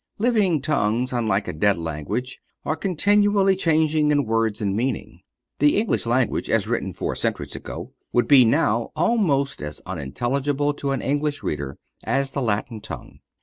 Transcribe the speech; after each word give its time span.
Living 0.17 0.59
tongues, 0.63 1.13
unlike 1.13 1.47
a 1.47 1.53
dead 1.53 1.77
language, 1.77 2.39
are 2.65 2.75
continually 2.75 3.55
changing 3.55 4.09
in 4.09 4.25
words 4.25 4.59
and 4.59 4.75
meaning. 4.75 5.21
The 5.59 5.77
English 5.77 6.07
language 6.07 6.49
as 6.49 6.67
written 6.67 6.91
four 6.91 7.15
centuries 7.15 7.55
ago 7.55 7.93
would 8.11 8.27
be 8.27 8.43
now 8.43 8.89
almost 8.95 9.61
as 9.61 9.79
unintelligible 9.85 10.73
to 10.73 10.89
an 10.89 11.03
English 11.03 11.43
reader 11.43 11.77
as 12.03 12.31
the 12.31 12.41
Latin 12.41 12.81
tongue. 12.81 13.19